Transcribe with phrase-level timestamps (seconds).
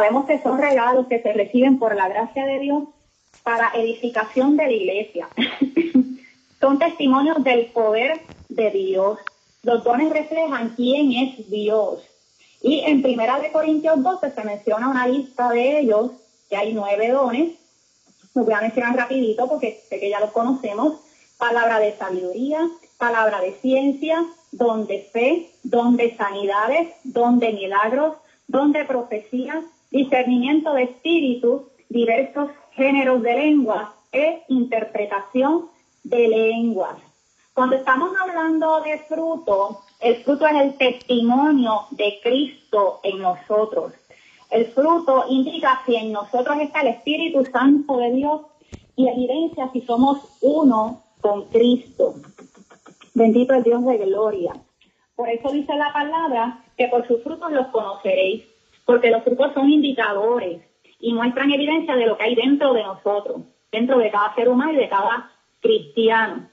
[0.00, 2.84] Sabemos que son regalos que se reciben por la gracia de Dios
[3.42, 5.28] para edificación de la iglesia.
[6.60, 8.18] son testimonios del poder
[8.48, 9.18] de Dios.
[9.62, 12.02] Los dones reflejan quién es Dios.
[12.62, 16.12] Y en Primera de Corintios 12 se menciona una lista de ellos,
[16.48, 17.58] que hay nueve dones.
[18.34, 20.94] Los voy a mencionar rapidito porque sé que ya los conocemos.
[21.36, 28.16] Palabra de sabiduría, palabra de ciencia, don de fe, don de sanidades, don de milagros,
[28.48, 35.66] don de profecías, discernimiento de espíritus, diversos géneros de lengua e interpretación
[36.04, 36.96] de lenguas.
[37.52, 43.92] Cuando estamos hablando de fruto, el fruto es el testimonio de Cristo en nosotros.
[44.50, 48.40] El fruto indica si en nosotros está el Espíritu Santo de Dios
[48.96, 52.14] y evidencia si somos uno con Cristo.
[53.14, 54.54] Bendito es Dios de gloria.
[55.14, 58.44] Por eso dice la palabra que por sus frutos los conoceréis,
[58.90, 60.62] porque los frutos son indicadores
[60.98, 64.72] y muestran evidencia de lo que hay dentro de nosotros, dentro de cada ser humano
[64.72, 66.48] y de cada cristiano.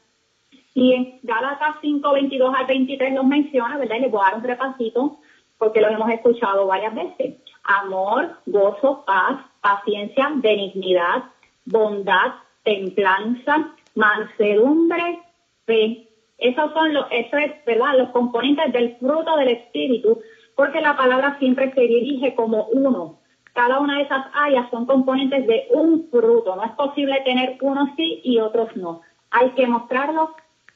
[0.75, 3.95] Y en Gálatas 5, 22 al 23 los menciona, ¿verdad?
[3.95, 5.17] Y les voy a dar un repasito
[5.57, 7.37] porque los hemos escuchado varias veces.
[7.63, 11.23] Amor, gozo, paz, paciencia, benignidad,
[11.65, 15.21] bondad, templanza, mansedumbre,
[15.65, 16.07] fe.
[16.37, 17.97] Esos son los, eso es, ¿verdad?
[17.97, 20.21] Los componentes del fruto del Espíritu,
[20.57, 23.19] porque la palabra siempre se dirige como uno.
[23.53, 26.55] Cada una de esas áreas son componentes de un fruto.
[26.55, 29.01] No es posible tener unos sí y otros no.
[29.29, 30.31] Hay que mostrarlos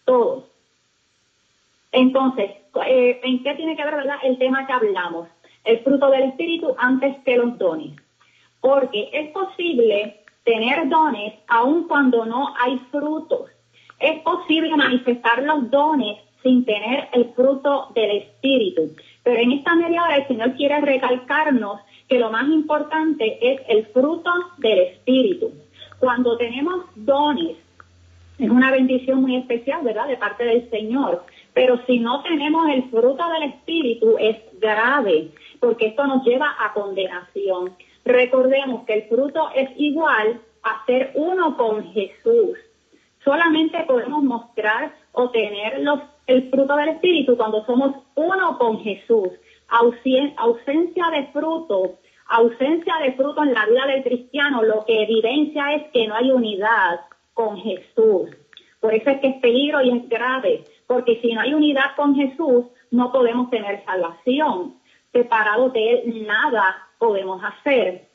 [0.05, 0.45] todos.
[1.91, 2.51] Entonces,
[2.85, 5.27] eh, ¿en qué tiene que ver verdad, el tema que hablamos?
[5.63, 7.99] El fruto del Espíritu antes que los dones.
[8.61, 13.49] Porque es posible tener dones aun cuando no hay frutos.
[13.99, 18.91] Es posible manifestar los dones sin tener el fruto del Espíritu.
[19.23, 23.85] Pero en esta media hora el Señor quiere recalcarnos que lo más importante es el
[23.87, 25.51] fruto del Espíritu.
[25.99, 27.57] Cuando tenemos dones,
[28.39, 31.23] es una bendición muy especial, ¿verdad?, de parte del Señor.
[31.53, 35.29] Pero si no tenemos el fruto del Espíritu, es grave,
[35.59, 37.75] porque esto nos lleva a condenación.
[38.03, 42.57] Recordemos que el fruto es igual a ser uno con Jesús.
[43.23, 45.81] Solamente podemos mostrar o tener
[46.27, 49.29] el fruto del Espíritu cuando somos uno con Jesús.
[49.69, 55.91] ausencia de fruto, ausencia de fruto en la vida del cristiano, lo que evidencia es
[55.91, 57.01] que no hay unidad
[57.33, 58.29] con Jesús.
[58.79, 62.15] Por eso es que es peligro y es grave, porque si no hay unidad con
[62.15, 64.75] Jesús, no podemos tener salvación.
[65.11, 68.07] Separados de Él, nada podemos hacer.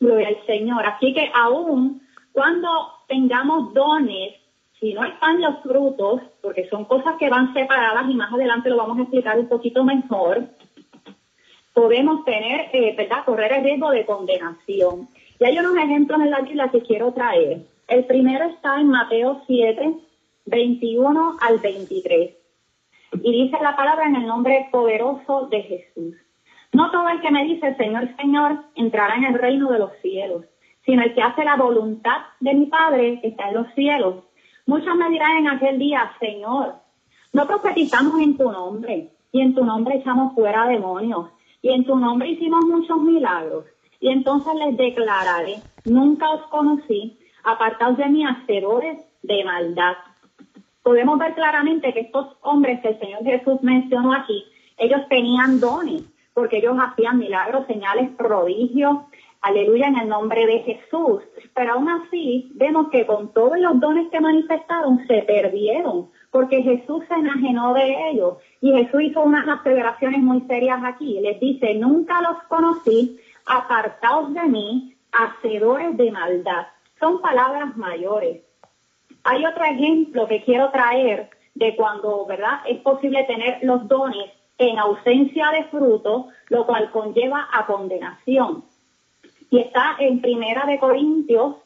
[0.00, 0.84] Gloria al Señor.
[0.86, 2.68] Así que aún cuando
[3.08, 4.34] tengamos dones,
[4.80, 8.76] si no están los frutos, porque son cosas que van separadas y más adelante lo
[8.76, 10.48] vamos a explicar un poquito mejor,
[11.72, 15.08] podemos tener, eh, ¿verdad?, correr el riesgo de condenación.
[15.38, 17.66] Y hay unos ejemplos en la Biblia que quiero traer.
[17.86, 19.94] El primero está en Mateo 7,
[20.46, 22.34] 21 al 23.
[23.22, 26.14] Y dice la palabra en el nombre poderoso de Jesús.
[26.72, 30.44] No todo el que me dice Señor, Señor, entrará en el reino de los cielos,
[30.84, 34.16] sino el que hace la voluntad de mi Padre que está en los cielos.
[34.68, 36.74] Muchos me dirán en aquel día, Señor,
[37.32, 41.30] no profetizamos en tu nombre, y en tu nombre echamos fuera demonios,
[41.62, 43.64] y en tu nombre hicimos muchos milagros.
[43.98, 49.94] Y entonces les declararé, nunca os conocí, apartados de mí, hacedores de maldad.
[50.82, 54.44] Podemos ver claramente que estos hombres que el Señor Jesús mencionó aquí,
[54.76, 56.02] ellos tenían dones,
[56.34, 58.98] porque ellos hacían milagros, señales, prodigios,
[59.40, 61.22] aleluya, en el nombre de Jesús.
[61.54, 67.04] Pero aún así, vemos que con todos los dones que manifestaron, se perdieron, porque Jesús
[67.08, 68.38] se enajenó de ellos.
[68.60, 71.20] Y Jesús hizo unas aseveraciones muy serias aquí.
[71.20, 76.66] Les dice, nunca los conocí, apartaos de mí, hacedores de maldad.
[77.00, 78.42] Son palabras mayores.
[79.24, 82.60] Hay otro ejemplo que quiero traer de cuando, ¿verdad?
[82.66, 88.64] Es posible tener los dones en ausencia de fruto, lo cual conlleva a condenación.
[89.50, 91.56] Y está en Primera de Corintios,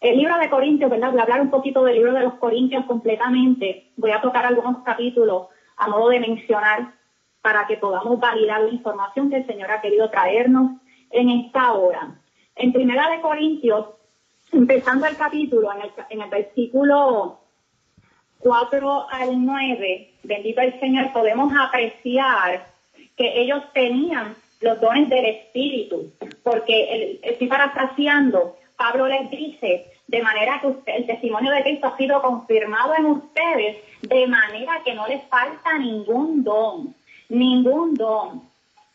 [0.00, 1.10] el libro de Corintios, ¿verdad?
[1.10, 3.90] Voy a hablar un poquito del libro de los Corintios completamente.
[3.96, 6.94] Voy a tocar algunos capítulos a modo de mencionar
[7.42, 12.18] para que podamos validar la información que el Señor ha querido traernos en esta hora.
[12.56, 13.86] En Primera de Corintios,
[14.52, 17.40] empezando el capítulo, en el, en el versículo
[18.38, 22.66] 4 al 9, bendito el Señor, podemos apreciar
[23.16, 26.12] que ellos tenían los dones del Espíritu,
[26.42, 32.20] porque estoy parafraseando, Pablo les dice, de manera que el testimonio de Cristo ha sido
[32.20, 36.94] confirmado en ustedes, de manera que no les falta ningún don,
[37.28, 38.42] ningún don.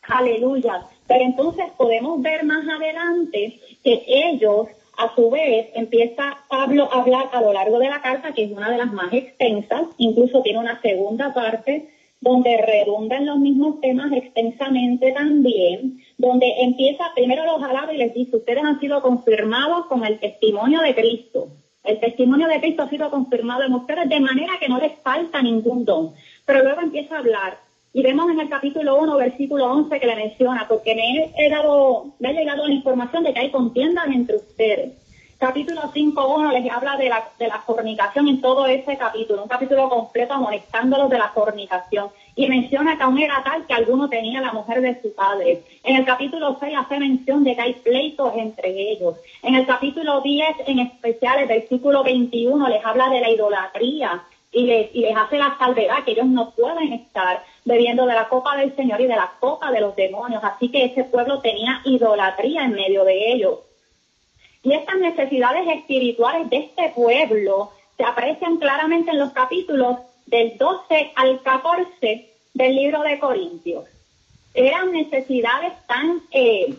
[0.02, 0.86] Aleluya.
[1.08, 4.68] Pero entonces podemos ver más adelante que ellos,
[4.98, 8.52] a su vez, empieza Pablo a hablar a lo largo de la carta, que es
[8.52, 11.90] una de las más extensas, incluso tiene una segunda parte
[12.20, 18.36] donde redundan los mismos temas extensamente también, donde empieza, primero los alaba y les dice,
[18.36, 21.48] ustedes han sido confirmados con el testimonio de Cristo.
[21.84, 25.40] El testimonio de Cristo ha sido confirmado en ustedes de manera que no les falta
[25.40, 26.14] ningún don.
[26.44, 27.58] Pero luego empieza a hablar.
[27.92, 32.14] Y vemos en el capítulo 1, versículo 11 que le menciona, porque me he, dado,
[32.18, 35.05] me ha llegado la información de que hay contiendas entre ustedes
[35.38, 39.88] capítulo 5.1 les habla de la, de la fornicación en todo ese capítulo, un capítulo
[39.88, 42.08] completo amonestándolos de la fornicación.
[42.34, 45.62] Y menciona que aún era tal que alguno tenía la mujer de su padre.
[45.82, 49.16] En el capítulo 6 hace mención de que hay pleitos entre ellos.
[49.42, 54.22] En el capítulo 10, en especial, el versículo 21, les habla de la idolatría
[54.52, 58.28] y les, y les hace la salvedad que ellos no pueden estar bebiendo de la
[58.28, 60.44] copa del Señor y de la copa de los demonios.
[60.44, 63.58] Así que ese pueblo tenía idolatría en medio de ellos.
[64.66, 71.12] Y estas necesidades espirituales de este pueblo se aprecian claramente en los capítulos del 12
[71.14, 73.84] al 14 del libro de Corintios.
[74.54, 76.74] Eran necesidades tan, eh,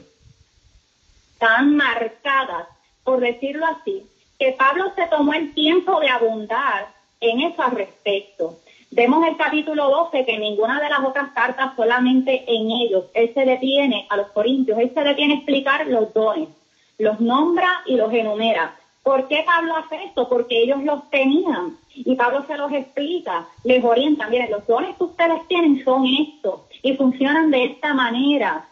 [1.39, 2.67] tan marcadas,
[3.05, 4.05] por decirlo así,
[4.37, 6.89] que Pablo se tomó el tiempo de abundar
[7.21, 8.59] en eso al respecto.
[8.91, 13.45] Vemos el capítulo 12 que ninguna de las otras cartas, solamente en ellos, él se
[13.45, 16.49] detiene a los corintios, él se detiene a explicar los dones
[16.97, 18.75] los nombra y los enumera.
[19.03, 20.27] ¿Por qué Pablo hace esto?
[20.27, 21.77] Porque ellos los tenían.
[21.93, 26.61] Y Pablo se los explica, les orienta, miren, los dones que ustedes tienen son estos
[26.83, 28.67] y funcionan de esta manera,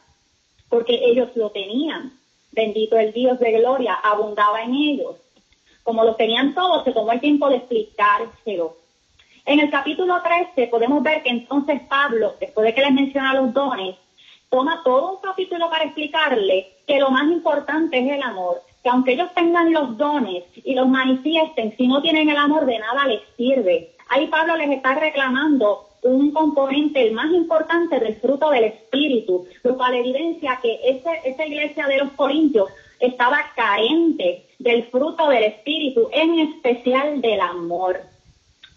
[0.70, 2.12] porque ellos lo tenían.
[2.52, 5.16] Bendito el Dios de gloria, abundaba en ellos.
[5.84, 8.76] Como los tenían todos, se tomó el tiempo de explicárselo.
[9.46, 13.54] En el capítulo 13 podemos ver que entonces Pablo, después de que les menciona los
[13.54, 13.96] dones,
[14.50, 19.14] toma todo un capítulo para explicarle que lo más importante es el amor, que aunque
[19.14, 23.22] ellos tengan los dones y los manifiesten, si no tienen el amor de nada les
[23.36, 23.96] sirve.
[24.10, 29.76] Ahí Pablo les está reclamando un componente, el más importante del fruto del Espíritu, lo
[29.76, 36.08] cual evidencia que ese, esa iglesia de los Corintios estaba carente del fruto del Espíritu,
[36.12, 38.02] en especial del amor.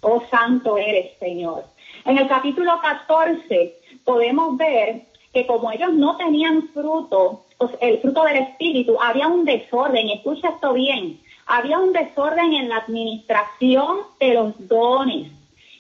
[0.01, 1.65] Oh santo eres, Señor.
[2.05, 3.75] En el capítulo 14
[4.05, 5.03] podemos ver
[5.39, 10.49] que como ellos no tenían fruto, pues, el fruto del Espíritu, había un desorden, escucha
[10.49, 15.31] esto bien, había un desorden en la administración de los dones.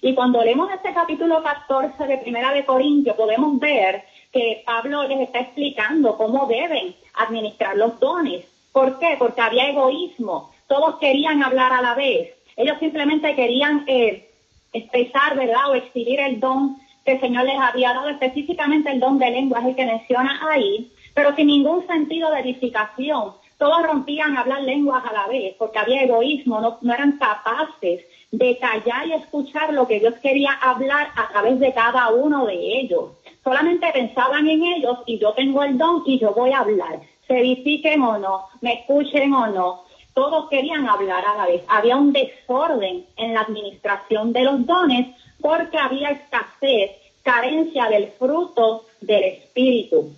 [0.00, 5.22] Y cuando leemos este capítulo 14 de Primera de Corintios, podemos ver que Pablo les
[5.22, 8.44] está explicando cómo deben administrar los dones.
[8.70, 9.16] ¿Por qué?
[9.18, 10.52] Porque había egoísmo.
[10.68, 12.32] Todos querían hablar a la vez.
[12.56, 14.30] Ellos simplemente querían eh,
[14.72, 15.70] expresar, ¿verdad?
[15.70, 16.76] O exhibir el don
[17.08, 20.38] que el Señor les había dado, específicamente el don de lengua, es el que menciona
[20.50, 23.32] ahí, pero sin ningún sentido de edificación.
[23.56, 28.04] Todos rompían a hablar lenguas a la vez, porque había egoísmo, no, no eran capaces
[28.30, 32.78] de callar y escuchar lo que Dios quería hablar a través de cada uno de
[32.78, 33.12] ellos.
[33.42, 37.00] Solamente pensaban en ellos y yo tengo el don y yo voy a hablar.
[37.26, 41.62] Se edifiquen o no, me escuchen o no, todos querían hablar a la vez.
[41.68, 45.06] Había un desorden en la administración de los dones
[45.40, 46.90] porque había escasez,
[47.22, 50.12] carencia del fruto del Espíritu.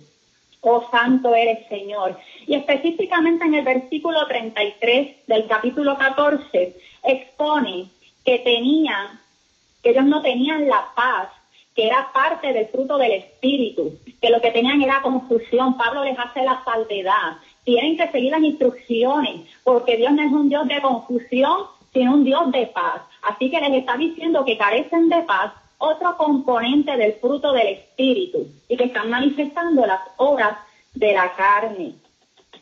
[0.61, 2.17] Oh santo eres Señor.
[2.45, 7.87] Y específicamente en el versículo 33 del capítulo 14 expone
[8.23, 9.19] que tenían,
[9.81, 11.29] que ellos no tenían la paz,
[11.75, 15.77] que era parte del fruto del Espíritu, que lo que tenían era confusión.
[15.77, 17.37] Pablo les hace la salvedad.
[17.63, 21.61] Tienen que seguir las instrucciones, porque Dios no es un Dios de confusión,
[21.93, 23.01] sino un Dios de paz.
[23.21, 28.47] Así que les está diciendo que carecen de paz, otro componente del fruto del Espíritu,
[28.67, 30.57] y que están manifestando las obras
[30.93, 31.95] de la carne.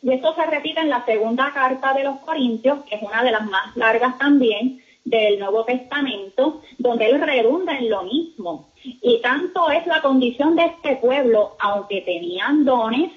[0.01, 3.31] Y esto se repite en la segunda carta de los Corintios, que es una de
[3.31, 8.69] las más largas también del Nuevo Testamento, donde él redunda en lo mismo.
[8.83, 13.11] Y tanto es la condición de este pueblo, aunque tenían dones,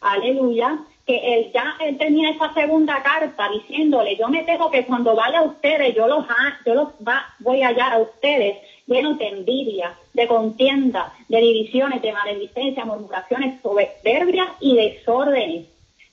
[0.00, 5.14] aleluya, que él ya él tenía esa segunda carta diciéndole, yo me tengo que cuando
[5.14, 6.24] vaya a ustedes, yo los,
[6.64, 8.56] yo los va, voy a hallar a ustedes
[8.86, 15.66] llenos de envidia, de contienda, de divisiones, de maledicencia, murmuraciones, soberbias y desórdenes.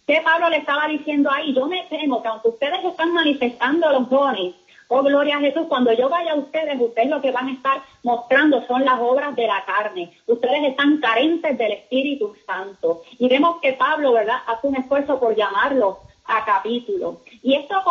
[0.07, 1.53] ¿Qué Pablo le estaba diciendo ahí?
[1.53, 4.55] Yo me temo que aunque ustedes están manifestando los dones,
[4.93, 7.81] Oh, gloria a Jesús, cuando yo vaya a ustedes, ustedes lo que van a estar
[8.03, 10.11] mostrando son las obras de la carne.
[10.27, 13.01] Ustedes están carentes del Espíritu Santo.
[13.17, 17.21] Y vemos que Pablo, ¿verdad?, hace un esfuerzo por llamarlo a capítulo.
[17.41, 17.81] Y esto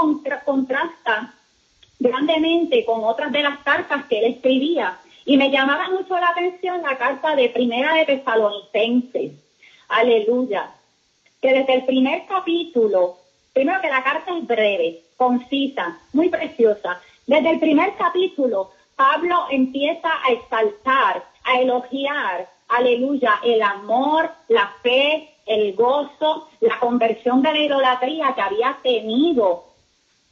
[0.44, 1.32] contrasta
[1.98, 4.98] grandemente con otras de las cartas que él escribía.
[5.24, 9.32] Y me llamaba mucho la atención la carta de Primera de Tesalonicenses.
[9.88, 10.70] aleluya,
[11.40, 13.19] que desde el primer capítulo,
[13.52, 20.08] primero que la carta es breve, concisa, muy preciosa, desde el primer capítulo, Pablo empieza
[20.24, 27.58] a exaltar, a elogiar, aleluya, el amor, la fe, el gozo, la conversión de la
[27.58, 29.64] idolatría que había tenido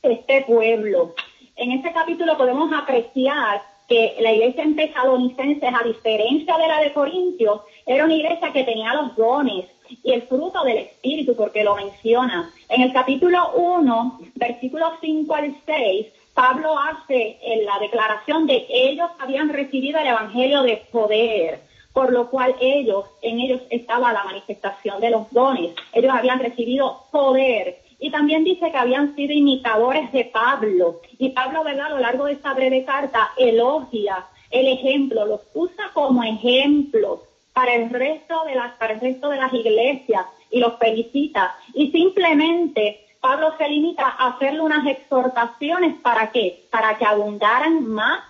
[0.03, 1.15] este pueblo.
[1.57, 6.93] En este capítulo podemos apreciar que la iglesia en Tesalonicenses, a diferencia de la de
[6.93, 9.65] Corintios, era una iglesia que tenía los dones
[10.03, 12.51] y el fruto del Espíritu, porque lo menciona.
[12.69, 19.11] En el capítulo 1, versículos 5 al 6, Pablo hace en la declaración de ellos
[19.19, 21.61] habían recibido el Evangelio de poder,
[21.93, 25.75] por lo cual ellos, en ellos estaba la manifestación de los dones.
[25.93, 27.79] Ellos habían recibido poder.
[27.99, 31.01] Y también dice que habían sido imitadores de Pablo.
[31.19, 31.87] Y Pablo, ¿verdad?
[31.87, 37.21] A lo largo de esta breve carta, elogia el ejemplo, los usa como ejemplos
[37.59, 41.57] para el resto de las, para el resto de las iglesias y los felicita.
[41.75, 46.63] Y simplemente Pablo se limita a hacerle unas exhortaciones para qué?
[46.71, 48.21] Para que abundaran más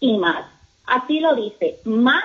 [0.00, 0.46] y más.
[0.86, 2.24] Así lo dice, más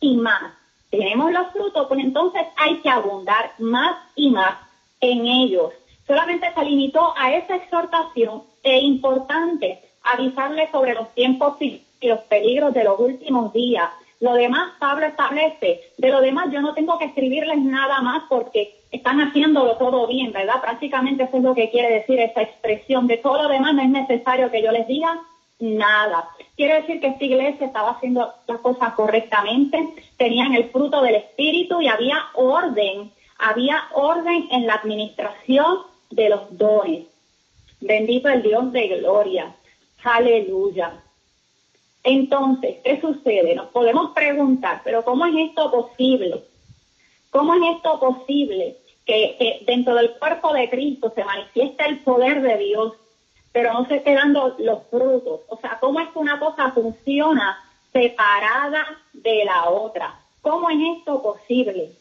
[0.00, 0.54] y más.
[0.88, 4.56] Tenemos los frutos, pues entonces hay que abundar más y más
[5.02, 5.70] en ellos.
[6.06, 12.72] Solamente se limitó a esa exhortación e importante avisarle sobre los tiempos y los peligros
[12.72, 13.90] de los últimos días.
[14.20, 18.76] Lo demás Pablo establece, de lo demás yo no tengo que escribirles nada más porque
[18.92, 20.60] están haciéndolo todo bien, ¿verdad?
[20.60, 23.06] Prácticamente eso es lo que quiere decir esa expresión.
[23.06, 25.18] De todo lo demás no es necesario que yo les diga
[25.58, 26.28] nada.
[26.56, 31.80] Quiere decir que esta iglesia estaba haciendo las cosas correctamente, tenían el fruto del Espíritu
[31.80, 35.78] y había orden, había orden en la administración
[36.10, 37.06] de los dones.
[37.80, 39.54] Bendito el Dios de gloria.
[40.04, 40.92] Aleluya.
[42.02, 43.54] Entonces, ¿qué sucede?
[43.54, 46.44] Nos podemos preguntar, pero ¿cómo es esto posible?
[47.30, 52.56] ¿Cómo es esto posible que, dentro del cuerpo de Cristo se manifiesta el poder de
[52.56, 52.94] Dios,
[53.52, 55.40] pero no se estén los frutos?
[55.48, 57.58] O sea, ¿cómo es que una cosa funciona
[57.92, 60.18] separada de la otra?
[60.40, 61.92] ¿Cómo es esto posible?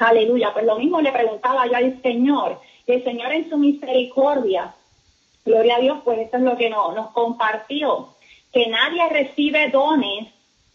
[0.00, 0.52] Aleluya.
[0.52, 4.74] Pues lo mismo le preguntaba yo al Señor, que el Señor en su misericordia,
[5.44, 8.08] gloria a Dios, pues esto es lo que nos compartió,
[8.52, 10.28] que nadie recibe dones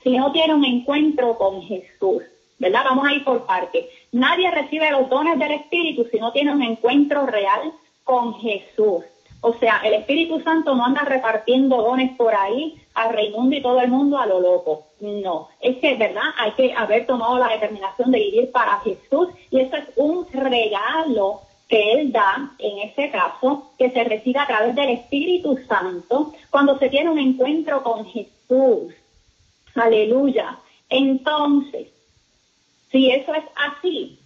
[0.03, 2.23] si no tiene un encuentro con Jesús.
[2.57, 2.83] ¿verdad?
[2.85, 3.85] Vamos a ir por partes.
[4.11, 7.71] Nadie recibe los dones del Espíritu si no tiene un encuentro real
[8.03, 9.03] con Jesús.
[9.41, 13.79] O sea, el Espíritu Santo no anda repartiendo dones por ahí al Raimundo y todo
[13.79, 14.85] el mundo a lo loco.
[15.01, 16.23] No, es que, ¿verdad?
[16.37, 21.41] Hay que haber tomado la determinación de vivir para Jesús y eso es un regalo
[21.67, 26.77] que Él da, en ese caso, que se recibe a través del Espíritu Santo cuando
[26.77, 28.93] se tiene un encuentro con Jesús.
[29.73, 30.59] Aleluya.
[30.89, 31.87] Entonces,
[32.91, 34.19] si eso es así,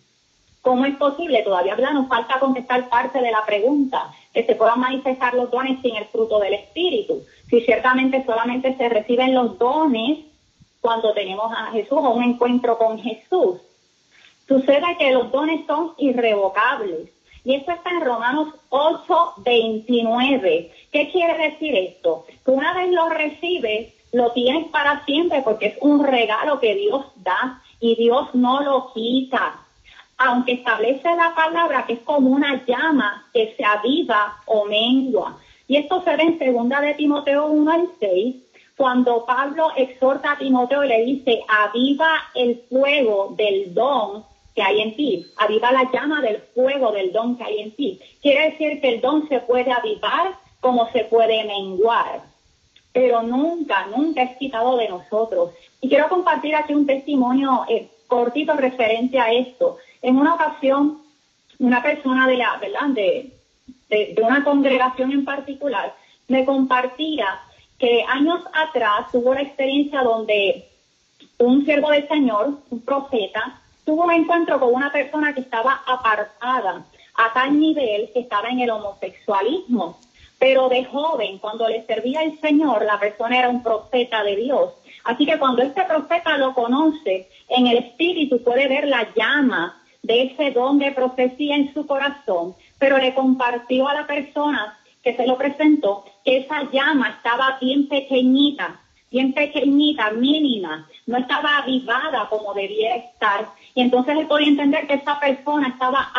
[0.62, 1.42] ¿cómo es posible?
[1.44, 5.96] Todavía nos falta contestar parte de la pregunta, que se puedan manifestar los dones sin
[5.96, 7.24] el fruto del Espíritu.
[7.50, 10.20] Si ciertamente solamente se reciben los dones
[10.82, 13.60] cuando tenemos a Jesús o un encuentro con Jesús.
[14.48, 17.10] Sucede que los dones son irrevocables.
[17.44, 20.72] Y eso está en Romanos 8, 29.
[20.92, 22.26] ¿Qué quiere decir esto?
[22.46, 27.06] Que una vez lo recibes, lo tienes para siempre porque es un regalo que Dios
[27.18, 29.62] da y Dios no lo quita.
[30.18, 35.38] Aunque establece la palabra que es como una llama que se aviva o mengua.
[35.68, 38.36] Y esto se ve en segunda de Timoteo 1 al 6,
[38.76, 44.24] cuando Pablo exhorta a Timoteo y le dice, aviva el fuego del don
[44.56, 48.00] que hay en ti, aviva la llama del fuego del don que hay en ti.
[48.22, 52.30] Quiere decir que el don se puede avivar como se puede menguar
[52.92, 55.52] pero nunca, nunca es quitado de nosotros.
[55.82, 59.78] Y quiero compartir aquí un testimonio eh, cortito referente a esto.
[60.02, 61.02] En una ocasión,
[61.60, 62.88] una persona de la, ¿verdad?
[62.90, 63.34] De,
[63.90, 65.96] de, una congregación en particular
[66.28, 67.40] me compartía
[67.78, 70.68] que años atrás tuvo la experiencia donde
[71.38, 76.86] un siervo del Señor, un profeta, tuvo un encuentro con una persona que estaba apartada
[77.16, 79.98] a tal nivel que estaba en el homosexualismo.
[80.38, 84.74] Pero de joven, cuando le servía el Señor, la persona era un profeta de Dios.
[85.06, 90.22] Así que cuando este profeta lo conoce, en el espíritu puede ver la llama de
[90.22, 95.26] ese don de profecía en su corazón, pero le compartió a la persona que se
[95.26, 98.80] lo presentó que esa llama estaba bien pequeñita,
[99.10, 103.48] bien pequeñita, mínima, no estaba avivada como debía estar.
[103.76, 106.12] Y entonces él podía entender que esa persona estaba,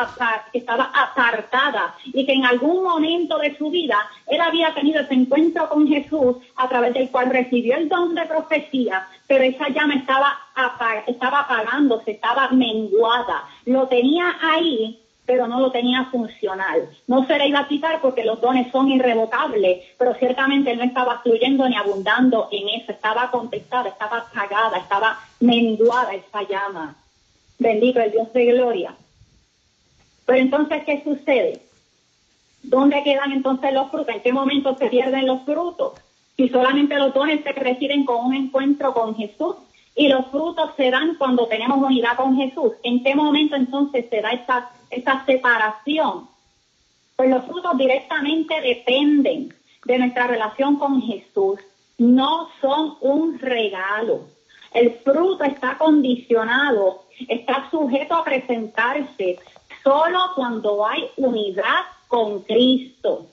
[0.52, 5.69] estaba apartada y que en algún momento de su vida él había tenido ese encuentro
[5.69, 10.38] con Jesús a través del cual recibió el don de profecía, pero esa llama estaba,
[11.07, 13.45] estaba apagándose, estaba menguada.
[13.66, 16.88] Lo tenía ahí, pero no lo tenía funcional.
[17.07, 21.21] No se le iba a quitar porque los dones son irrevocables, pero ciertamente no estaba
[21.21, 26.97] fluyendo ni abundando en eso, estaba contestada, estaba apagada, estaba menguada esa llama.
[27.60, 28.96] Bendito el Dios de gloria.
[30.24, 31.60] Pero entonces, ¿qué sucede?
[32.62, 34.14] ¿Dónde quedan entonces los frutos?
[34.14, 35.92] ¿En qué momento se pierden los frutos?
[36.36, 39.56] Si solamente los dones se reciben con un encuentro con Jesús
[39.94, 42.72] y los frutos se dan cuando tenemos unidad con Jesús.
[42.82, 46.28] ¿En qué momento entonces se da esta, esta separación?
[47.14, 51.60] Pues los frutos directamente dependen de nuestra relación con Jesús.
[51.98, 54.22] No son un regalo.
[54.72, 59.38] El fruto está condicionado, está sujeto a presentarse
[59.82, 63.26] solo cuando hay unidad con Cristo.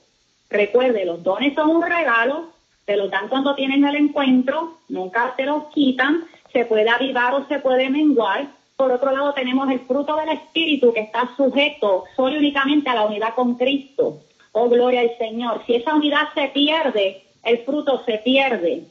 [0.50, 2.48] Recuerde, los dones son un regalo,
[2.84, 7.46] te los dan cuando tienen el encuentro, nunca te los quitan, se puede avivar o
[7.46, 8.48] se puede menguar.
[8.76, 12.94] Por otro lado, tenemos el fruto del Espíritu que está sujeto solo y únicamente a
[12.94, 14.20] la unidad con Cristo.
[14.52, 15.62] Oh, gloria al Señor.
[15.66, 18.84] Si esa unidad se pierde, el fruto se pierde.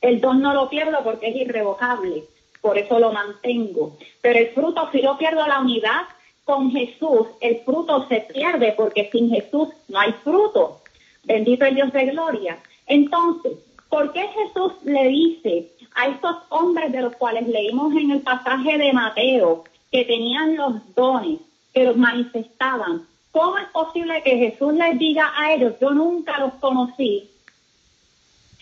[0.00, 2.24] El don no lo pierdo porque es irrevocable,
[2.60, 3.96] por eso lo mantengo.
[4.22, 6.02] Pero el fruto, si yo pierdo la unidad
[6.44, 10.80] con Jesús, el fruto se pierde porque sin Jesús no hay fruto.
[11.24, 12.58] Bendito el Dios de gloria.
[12.86, 13.52] Entonces,
[13.88, 18.78] ¿por qué Jesús le dice a estos hombres de los cuales leímos en el pasaje
[18.78, 21.40] de Mateo, que tenían los dones,
[21.74, 23.06] que los manifestaban?
[23.32, 27.29] ¿Cómo es posible que Jesús les diga a ellos, yo nunca los conocí,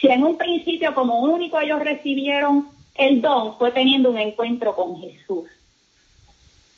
[0.01, 5.01] si en un principio como único ellos recibieron el don, fue teniendo un encuentro con
[5.01, 5.45] Jesús.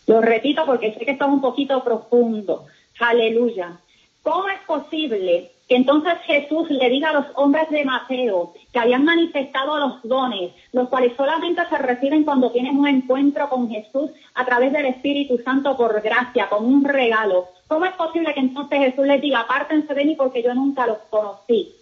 [0.07, 2.67] Lo repito porque sé que esto es un poquito profundo.
[2.99, 3.79] Aleluya.
[4.23, 9.05] ¿Cómo es posible que entonces Jesús le diga a los hombres de Mateo que habían
[9.05, 14.45] manifestado los dones, los cuales solamente se reciben cuando tienen un encuentro con Jesús a
[14.45, 17.49] través del Espíritu Santo por gracia, como un regalo?
[17.69, 20.99] ¿Cómo es posible que entonces Jesús les diga, apártense de mí porque yo nunca los
[21.09, 21.73] conocí?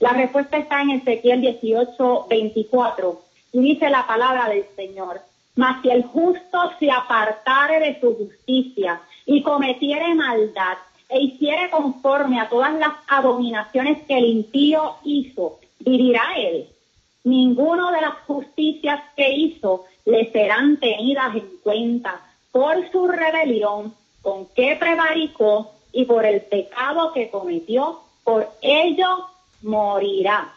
[0.00, 3.20] La respuesta está en Ezequiel 18, 24
[3.52, 5.20] y dice la palabra del Señor.
[5.56, 12.40] Mas si el justo se apartare de su justicia y cometiere maldad e hiciere conforme
[12.40, 16.68] a todas las abominaciones que el impío hizo, vivirá él.
[17.24, 22.20] Ninguno de las justicias que hizo le serán tenidas en cuenta
[22.52, 28.00] por su rebelión, con que prevaricó y por el pecado que cometió.
[28.22, 29.26] Por ello
[29.62, 30.52] morirá.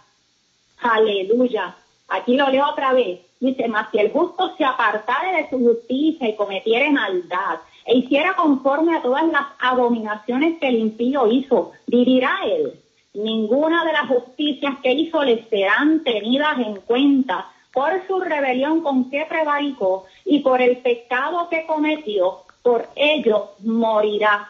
[0.81, 1.75] Aleluya.
[2.09, 3.19] Aquí lo leo otra vez.
[3.39, 8.35] Dice, mas si el justo se apartare de su justicia y cometiere maldad, e hiciera
[8.35, 12.79] conforme a todas las abominaciones que el impío hizo, vivirá él.
[13.13, 19.09] Ninguna de las justicias que hizo le serán tenidas en cuenta por su rebelión con
[19.09, 24.49] que prevaricó y por el pecado que cometió, por ello morirá.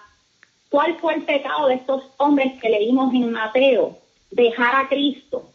[0.69, 3.97] ¿Cuál fue el pecado de estos hombres que leímos en Mateo?
[4.31, 5.49] Dejar a Cristo.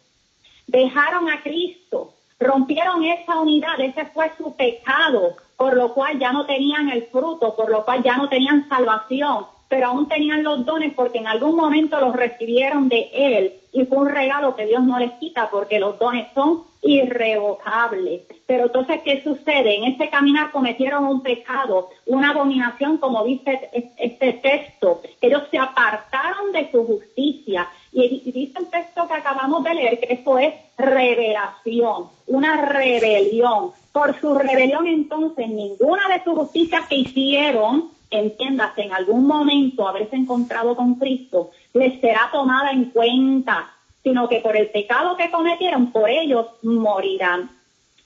[0.67, 6.45] Dejaron a Cristo, rompieron esa unidad, ese fue su pecado, por lo cual ya no
[6.45, 10.93] tenían el fruto, por lo cual ya no tenían salvación, pero aún tenían los dones
[10.93, 14.97] porque en algún momento los recibieron de Él y fue un regalo que Dios no
[14.99, 18.21] les quita porque los dones son irrevocables.
[18.45, 19.75] Pero entonces, ¿qué sucede?
[19.75, 25.01] En ese caminar cometieron un pecado, una abominación, como dice este texto.
[25.19, 27.67] Ellos se apartaron de su justicia.
[27.99, 33.71] Y dice el texto que acabamos de leer que eso es revelación, una rebelión.
[33.91, 40.15] Por su rebelión, entonces, ninguna de sus justicias que hicieron, entiéndase, en algún momento haberse
[40.15, 43.71] encontrado con Cristo, les será tomada en cuenta,
[44.03, 47.49] sino que por el pecado que cometieron, por ellos morirán.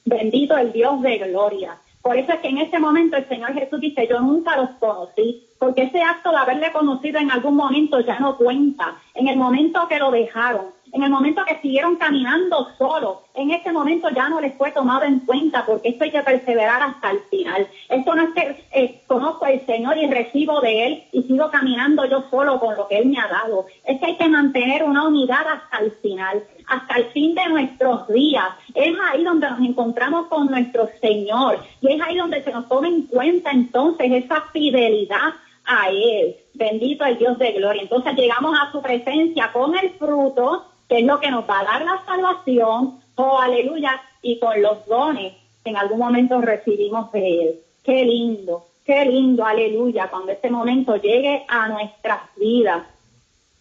[0.06, 1.78] Bendito el Dios de gloria.
[2.02, 5.44] Por eso es que en ese momento el Señor Jesús dice, yo nunca los conocí,
[5.62, 8.96] porque ese acto de haberle conocido en algún momento ya no cuenta.
[9.14, 13.72] En el momento que lo dejaron, en el momento que siguieron caminando solos, en ese
[13.72, 17.20] momento ya no les fue tomado en cuenta porque esto hay que perseverar hasta el
[17.30, 17.68] final.
[17.88, 22.06] Esto no es que eh, conozco al Señor y recibo de Él y sigo caminando
[22.06, 23.68] yo solo con lo que Él me ha dado.
[23.86, 28.08] Es que hay que mantener una unidad hasta el final, hasta el fin de nuestros
[28.08, 28.50] días.
[28.74, 32.88] Es ahí donde nos encontramos con nuestro Señor y es ahí donde se nos toma
[32.88, 36.36] en cuenta entonces esa fidelidad a Él.
[36.54, 37.82] Bendito el Dios de gloria.
[37.82, 41.64] Entonces llegamos a su presencia con el fruto que es lo que nos va a
[41.64, 44.02] dar la salvación, Oh, aleluya.
[44.22, 47.60] Y con los dones en algún momento recibimos de Él.
[47.84, 52.84] Qué lindo, qué lindo, aleluya, cuando este momento llegue a nuestras vidas.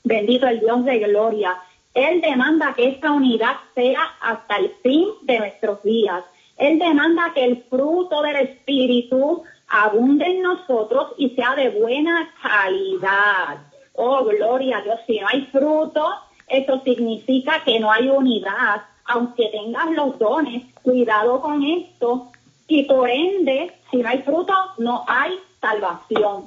[0.03, 1.57] Bendito el Dios de gloria.
[1.93, 6.25] Él demanda que esta unidad sea hasta el fin de nuestros días.
[6.57, 13.59] Él demanda que el fruto del Espíritu abunde en nosotros y sea de buena calidad.
[13.95, 15.01] Oh, gloria a Dios.
[15.07, 16.11] Si no hay fruto,
[16.49, 18.83] eso significa que no hay unidad.
[19.05, 22.31] Aunque tengas los dones, cuidado con esto.
[22.67, 26.47] Y por ende, si no hay fruto, no hay salvación.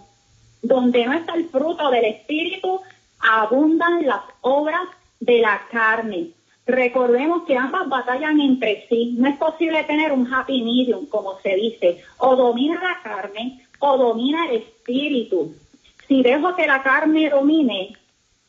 [0.62, 2.82] Donde no está el fruto del Espíritu,
[3.20, 4.84] abundan las obras
[5.20, 6.32] de la carne.
[6.66, 9.16] Recordemos que ambas batallan entre sí.
[9.18, 12.02] No es posible tener un happy medium, como se dice.
[12.20, 15.54] O domina la carne o domina el espíritu.
[16.08, 17.98] Si dejo que la carne domine,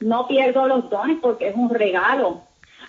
[0.00, 2.42] no pierdo los dones porque es un regalo.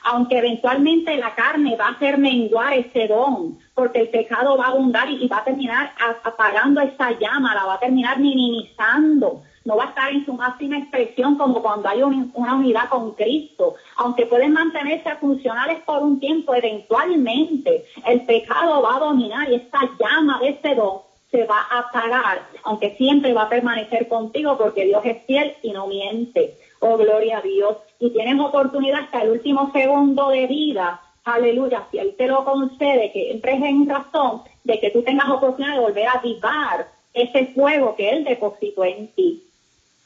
[0.03, 4.69] Aunque eventualmente la carne va a hacer menguar ese don, porque el pecado va a
[4.69, 9.85] abundar y, va a terminar apagando esa llama, la va a terminar minimizando no va
[9.85, 13.75] a estar en su máxima expresión como cuando hay una unidad con Cristo.
[13.97, 19.79] Aunque pueden mantenerse funcionales por un tiempo, eventualmente el pecado va a dominar y esta
[19.99, 20.75] llama de ese
[21.31, 25.71] se va a apagar, aunque siempre va a permanecer contigo porque Dios es fiel y
[25.71, 26.55] no miente.
[26.79, 27.77] Oh, gloria a Dios.
[27.99, 31.01] Y tienes oportunidad hasta el último segundo de vida.
[31.23, 35.73] Aleluya, si Él te lo concede, que entres en razón de que tú tengas oportunidad
[35.73, 39.44] de volver a avivar ese fuego que Él depositó en ti.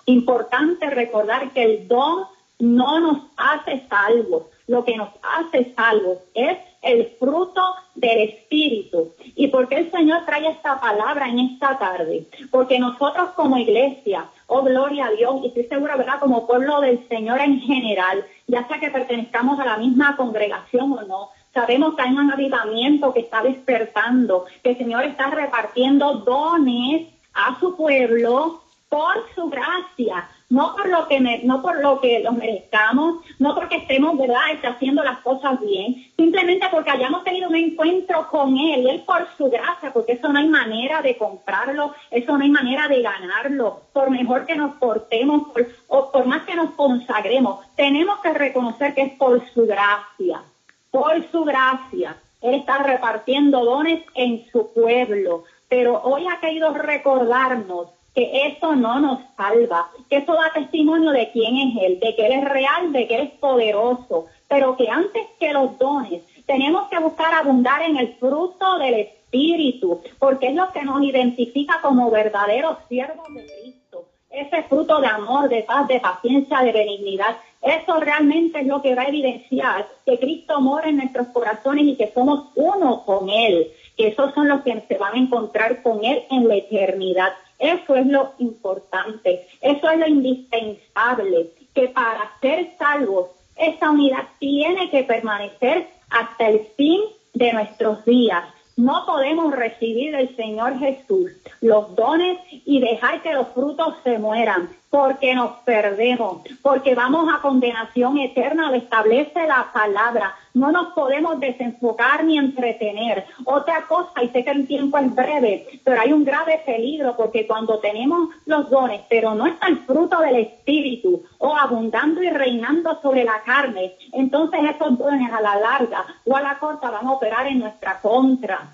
[0.09, 2.23] Importante recordar que el don
[2.57, 4.47] no nos hace salvos.
[4.65, 7.61] Lo que nos hace salvos es el fruto
[7.93, 9.13] del Espíritu.
[9.35, 12.25] ¿Y por qué el Señor trae esta palabra en esta tarde?
[12.49, 16.19] Porque nosotros como iglesia, oh gloria a Dios, y estoy segura, ¿verdad?
[16.19, 21.03] Como pueblo del Señor en general, ya sea que pertenezcamos a la misma congregación o
[21.03, 27.07] no, Sabemos que hay un avivamiento que está despertando, que el Señor está repartiendo dones
[27.33, 32.33] a su pueblo por su gracia, no por lo que no por lo que los
[32.33, 38.27] merezcamos, no porque estemos verdad haciendo las cosas bien, simplemente porque hayamos tenido un encuentro
[38.29, 42.43] con él él por su gracia, porque eso no hay manera de comprarlo, eso no
[42.43, 45.43] hay manera de ganarlo, por mejor que nos portemos
[45.87, 50.41] o por más que nos consagremos, tenemos que reconocer que es por su gracia,
[50.89, 52.17] por su gracia.
[52.41, 58.99] Él está repartiendo dones en su pueblo, pero hoy ha querido recordarnos que eso no
[58.99, 62.91] nos salva, que eso da testimonio de quién es Él, de que Él es real,
[62.91, 67.83] de que Él es poderoso, pero que antes que los dones tenemos que buscar abundar
[67.83, 73.45] en el fruto del Espíritu, porque es lo que nos identifica como verdaderos siervos de
[73.45, 74.05] Cristo.
[74.31, 78.95] Ese fruto de amor, de paz, de paciencia, de benignidad, eso realmente es lo que
[78.95, 83.71] va a evidenciar que Cristo mora en nuestros corazones y que somos uno con Él,
[83.97, 87.33] que esos son los que se van a encontrar con Él en la eternidad.
[87.59, 94.89] Eso es lo importante, eso es lo indispensable, que para ser salvos, esa unidad tiene
[94.89, 97.01] que permanecer hasta el fin
[97.33, 98.45] de nuestros días.
[98.77, 104.69] No podemos recibir del Señor Jesús los dones y dejar que los frutos se mueran,
[104.89, 110.35] porque nos perdemos, porque vamos a condenación eterna, lo establece la palabra.
[110.55, 113.25] No nos podemos desenfocar ni entretener.
[113.45, 117.45] Otra cosa, y sé que el tiempo es breve, pero hay un grave peligro, porque
[117.45, 122.99] cuando tenemos los dones, pero no está el fruto del Espíritu, o abundando y reinando
[123.01, 127.11] sobre la carne, entonces esos dones a la larga o a la corta van a
[127.11, 128.69] operar en nuestra contra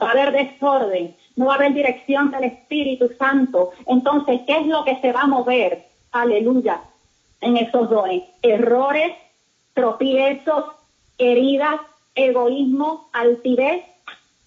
[0.00, 3.72] va a haber desorden, no va a dirección del Espíritu Santo.
[3.86, 5.84] Entonces, ¿qué es lo que se va a mover?
[6.12, 6.80] Aleluya.
[7.40, 8.24] En esos dones.
[8.42, 9.12] Errores,
[9.74, 10.64] tropiezos,
[11.18, 11.80] heridas,
[12.14, 13.84] egoísmo, altivez.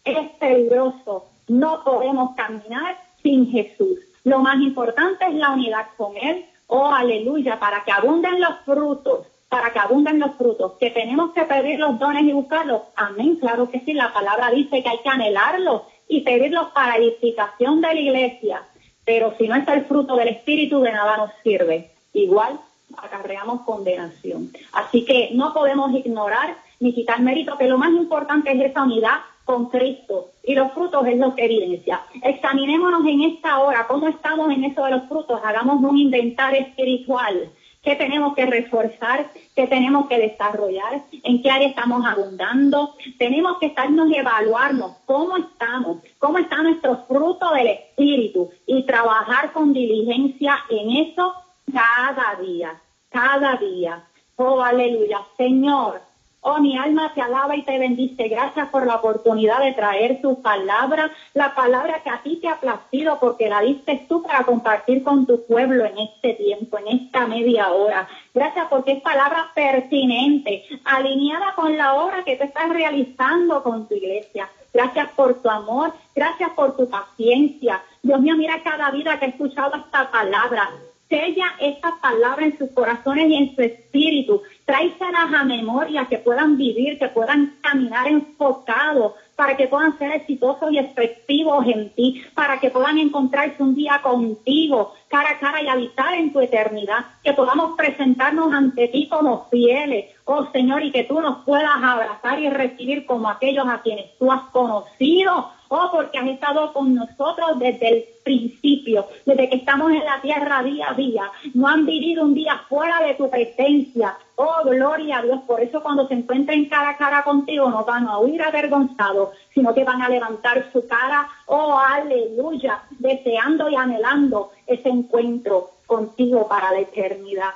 [0.03, 1.27] Es peligroso.
[1.47, 3.99] No podemos caminar sin Jesús.
[4.23, 6.45] Lo más importante es la unidad con Él.
[6.67, 11.41] Oh, aleluya, para que abunden los frutos para que abunden los frutos, que tenemos que
[11.41, 12.83] pedir los dones y buscarlos.
[12.95, 17.79] Amén, claro que sí, la palabra dice que hay que anhelarlos y pedirlos para edificación
[17.79, 18.63] de la iglesia.
[19.05, 21.91] Pero si no está el fruto del Espíritu, de nada nos sirve.
[22.13, 22.59] Igual
[22.97, 24.51] acarreamos condenación.
[24.73, 29.19] Así que no podemos ignorar ni quitar mérito, que lo más importante es esa unidad
[29.45, 30.31] con Cristo.
[30.43, 32.01] Y los frutos es lo que evidencia.
[32.23, 35.39] Examinémonos en esta hora cómo estamos en eso de los frutos.
[35.43, 37.49] Hagamos un inventario espiritual
[37.81, 42.95] qué tenemos que reforzar, qué tenemos que desarrollar, en qué área estamos abundando.
[43.17, 49.51] Tenemos que estarnos y evaluarnos cómo estamos, cómo está nuestro fruto del Espíritu y trabajar
[49.53, 51.33] con diligencia en eso
[51.71, 54.03] cada día, cada día.
[54.35, 55.19] Oh, aleluya.
[55.37, 56.01] Señor,
[56.41, 58.29] Oh, mi alma te alaba y te bendice.
[58.29, 62.55] Gracias por la oportunidad de traer tu palabra, la palabra que a ti te ha
[62.55, 67.27] placido porque la diste tú para compartir con tu pueblo en este tiempo, en esta
[67.27, 68.07] media hora.
[68.33, 73.95] Gracias porque es palabra pertinente, alineada con la obra que tú estás realizando con tu
[73.95, 74.49] iglesia.
[74.73, 77.81] Gracias por tu amor, gracias por tu paciencia.
[78.01, 80.69] Dios mío, mira cada vida que ha escuchado esta palabra.
[81.09, 84.43] Sella esta palabra en sus corazones y en su espíritu.
[84.65, 90.71] Tráiselas a memoria, que puedan vivir, que puedan caminar enfocados, para que puedan ser exitosos
[90.71, 95.67] y efectivos en ti, para que puedan encontrarse un día contigo, cara a cara y
[95.67, 101.05] habitar en tu eternidad, que podamos presentarnos ante ti como fieles, oh Señor, y que
[101.05, 106.17] tú nos puedas abrazar y recibir como aquellos a quienes tú has conocido Oh, porque
[106.17, 110.93] has estado con nosotros desde el principio, desde que estamos en la tierra día a
[110.95, 111.31] día.
[111.53, 114.17] No han vivido un día fuera de tu presencia.
[114.35, 115.41] Oh, gloria a Dios.
[115.45, 119.71] Por eso cuando se encuentren cara a cara contigo no van a huir avergonzados, sino
[119.75, 121.29] que van a levantar su cara.
[121.45, 122.81] Oh, aleluya.
[122.97, 127.51] Deseando y anhelando ese encuentro contigo para la eternidad.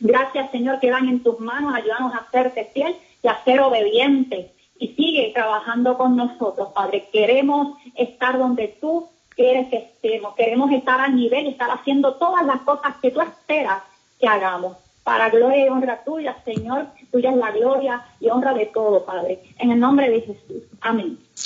[0.00, 1.72] Gracias, Señor, que van en tus manos.
[1.72, 7.08] Ayúdanos a serte fiel y a ser obedientes y sigue trabajando con nosotros, Padre.
[7.12, 12.60] Queremos estar donde tú quieres que estemos, queremos estar a nivel, estar haciendo todas las
[12.62, 13.82] cosas que tú esperas
[14.18, 14.76] que hagamos.
[15.02, 19.42] Para gloria y honra tuya, Señor, tuya es la gloria y honra de todo, Padre.
[19.58, 20.62] En el nombre de Jesús.
[20.80, 21.18] Amén.